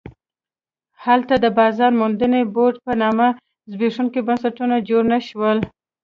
هلته 1.05 1.33
د 1.43 1.45
بازار 1.59 1.91
موندنې 1.99 2.41
بورډ 2.55 2.75
په 2.85 2.93
نامه 3.01 3.27
زبېښونکي 3.71 4.19
بنسټونه 4.27 4.75
جوړ 4.89 5.03
نه 5.13 5.19
شول. 5.27 5.57